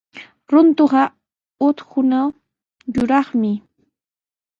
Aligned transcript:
Runtuqa 0.51 1.03
utkunaw 1.67 2.27
yuraqmi. 2.93 3.51